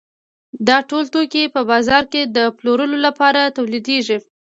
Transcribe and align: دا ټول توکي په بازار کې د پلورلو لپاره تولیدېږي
دا 0.67 0.77
ټول 0.89 1.03
توکي 1.13 1.43
په 1.55 1.61
بازار 1.71 2.03
کې 2.11 2.21
د 2.35 2.37
پلورلو 2.57 2.97
لپاره 3.05 3.41
تولیدېږي 3.55 4.17